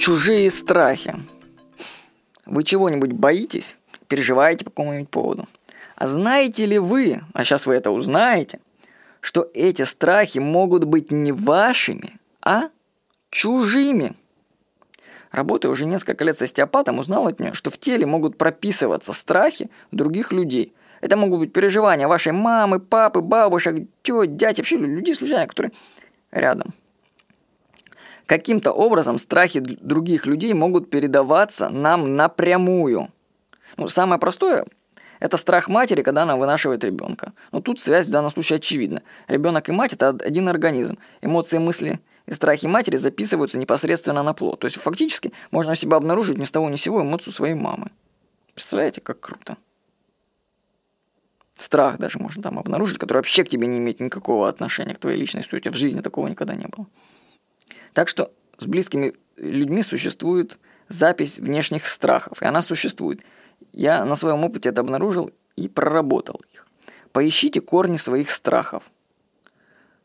Чужие 0.00 0.50
страхи. 0.50 1.14
Вы 2.46 2.64
чего-нибудь 2.64 3.12
боитесь? 3.12 3.76
Переживаете 4.08 4.64
по 4.64 4.70
какому-нибудь 4.70 5.10
поводу? 5.10 5.46
А 5.94 6.06
знаете 6.06 6.64
ли 6.64 6.78
вы, 6.78 7.20
а 7.34 7.44
сейчас 7.44 7.66
вы 7.66 7.74
это 7.74 7.90
узнаете, 7.90 8.60
что 9.20 9.50
эти 9.52 9.82
страхи 9.82 10.38
могут 10.38 10.84
быть 10.84 11.10
не 11.10 11.32
вашими, 11.32 12.18
а 12.40 12.70
чужими? 13.28 14.14
Работая 15.32 15.68
уже 15.68 15.84
несколько 15.84 16.24
лет 16.24 16.38
с 16.38 16.40
остеопатом, 16.40 16.98
узнал 16.98 17.26
от 17.26 17.38
нее, 17.38 17.52
что 17.52 17.68
в 17.68 17.76
теле 17.76 18.06
могут 18.06 18.38
прописываться 18.38 19.12
страхи 19.12 19.68
других 19.90 20.32
людей. 20.32 20.72
Это 21.02 21.18
могут 21.18 21.40
быть 21.40 21.52
переживания 21.52 22.08
вашей 22.08 22.32
мамы, 22.32 22.80
папы, 22.80 23.20
бабушек, 23.20 23.86
теть, 24.02 24.36
дядь, 24.36 24.56
вообще 24.56 24.78
людей 24.78 25.14
случайно, 25.14 25.46
которые 25.46 25.72
рядом. 26.30 26.72
Каким-то 28.30 28.70
образом 28.70 29.18
страхи 29.18 29.58
других 29.58 30.24
людей 30.24 30.52
могут 30.52 30.88
передаваться 30.88 31.68
нам 31.68 32.14
напрямую. 32.14 33.08
Ну, 33.76 33.88
самое 33.88 34.20
простое– 34.20 34.66
это 35.18 35.36
страх 35.36 35.66
матери, 35.66 36.02
когда 36.02 36.22
она 36.22 36.36
вынашивает 36.36 36.84
ребенка. 36.84 37.32
Но 37.50 37.60
тут 37.60 37.80
связь 37.80 38.06
в 38.06 38.12
данном 38.12 38.30
случае 38.30 38.58
очевидна. 38.58 39.02
Ребенок 39.26 39.68
и 39.68 39.72
мать– 39.72 39.92
это 39.94 40.10
один 40.10 40.48
организм. 40.48 40.96
Эмоции, 41.22 41.58
мысли 41.58 41.98
и 42.26 42.32
страхи 42.32 42.66
матери 42.66 42.98
записываются 42.98 43.58
непосредственно 43.58 44.22
на 44.22 44.32
плод. 44.32 44.60
То 44.60 44.68
есть 44.68 44.76
фактически 44.76 45.32
можно 45.50 45.74
себя 45.74 45.96
обнаружить 45.96 46.38
ни 46.38 46.44
с 46.44 46.52
того 46.52 46.70
ни 46.70 46.76
с 46.76 46.82
сего 46.82 47.02
эмоцию 47.02 47.32
своей 47.32 47.54
мамы. 47.54 47.90
Представляете, 48.54 49.00
как 49.00 49.18
круто. 49.18 49.56
Страх 51.56 51.98
даже 51.98 52.20
можно 52.20 52.44
там 52.44 52.60
обнаружить, 52.60 52.98
который 52.98 53.18
вообще 53.18 53.42
к 53.42 53.48
тебе 53.48 53.66
не 53.66 53.78
имеет 53.78 53.98
никакого 53.98 54.48
отношения 54.48 54.94
к 54.94 55.00
твоей 55.00 55.18
личности. 55.18 55.52
У 55.52 55.58
тебя 55.58 55.72
в 55.72 55.76
жизни 55.76 56.00
такого 56.00 56.28
никогда 56.28 56.54
не 56.54 56.68
было. 56.68 56.86
Так 57.92 58.08
что 58.08 58.32
с 58.58 58.66
близкими 58.66 59.14
людьми 59.36 59.82
существует 59.82 60.58
запись 60.88 61.38
внешних 61.38 61.86
страхов, 61.86 62.42
и 62.42 62.44
она 62.44 62.62
существует. 62.62 63.20
Я 63.72 64.04
на 64.04 64.14
своем 64.14 64.44
опыте 64.44 64.68
это 64.68 64.80
обнаружил 64.80 65.30
и 65.56 65.68
проработал 65.68 66.40
их. 66.52 66.66
Поищите 67.12 67.60
корни 67.60 67.96
своих 67.96 68.30
страхов. 68.30 68.82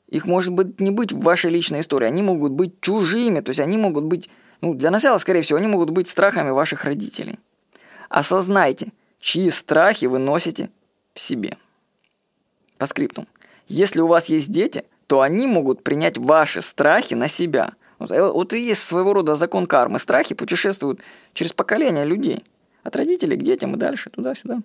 Их 0.08 0.26
может 0.26 0.54
быть 0.54 0.80
не 0.80 0.92
быть 0.92 1.12
в 1.12 1.20
вашей 1.22 1.52
личной 1.52 1.82
истории, 1.82 2.06
они 2.06 2.22
могут 2.22 2.52
быть 2.52 2.80
чужими, 2.82 3.42
то 3.42 3.50
есть 3.50 3.60
они 3.60 3.78
могут 3.78 4.06
быть, 4.06 4.30
ну, 4.62 4.74
для 4.74 4.92
начала, 4.92 5.18
скорее 5.18 5.42
всего, 5.42 5.58
они 5.58 5.68
могут 5.68 5.90
быть 5.90 6.08
страхами 6.08 6.52
ваших 6.52 6.86
родителей. 6.86 7.40
Осознайте, 8.10 8.92
чьи 9.20 9.50
страхи 9.50 10.06
вы 10.06 10.20
носите 10.20 10.70
в 11.14 11.20
себе. 11.20 11.58
По 12.78 12.86
скрипту. 12.86 13.26
Если 13.68 14.00
у 14.00 14.08
вас 14.08 14.28
есть 14.28 14.52
дети– 14.52 14.86
то 15.08 15.22
они 15.22 15.48
могут 15.48 15.84
принять 15.84 16.18
ваши 16.18 16.62
страхи 16.62 17.14
на 17.14 17.28
себя. 17.28 17.74
Вот, 18.00 18.12
э, 18.12 18.22
вот 18.22 18.54
и 18.54 18.60
есть 18.60 18.84
своего 18.84 19.14
рода 19.14 19.36
закон 19.36 19.68
кармы. 19.68 20.00
Страхи 20.00 20.36
путешествуют 20.36 21.02
через 21.34 21.54
поколения 21.54 22.06
людей. 22.06 22.44
От 22.84 22.96
родителей 22.96 23.38
к 23.38 23.44
детям 23.44 23.76
и 23.76 23.78
дальше, 23.78 24.10
туда-сюда. 24.10 24.60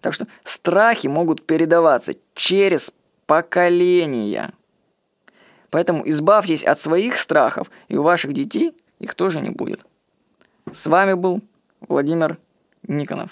Так 0.00 0.14
что 0.14 0.26
страхи 0.44 1.06
могут 1.06 1.46
передаваться 1.46 2.14
через 2.34 2.92
поколения. 3.26 4.52
Поэтому 5.70 6.08
избавьтесь 6.08 6.64
от 6.64 6.78
своих 6.78 7.18
страхов, 7.18 7.70
и 7.88 7.96
у 7.96 8.02
ваших 8.02 8.34
детей 8.34 8.72
их 8.98 9.14
тоже 9.14 9.40
не 9.40 9.50
будет. 9.50 9.80
С 10.70 10.86
вами 10.86 11.14
был 11.14 11.40
Владимир 11.80 12.38
Никонов. 12.86 13.30